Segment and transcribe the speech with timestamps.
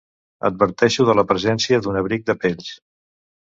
[0.47, 2.73] Adverteixo de la presència d'un abric de pells.